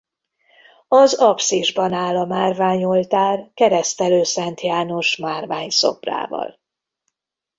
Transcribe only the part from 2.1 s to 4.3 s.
a márvány oltár Keresztelő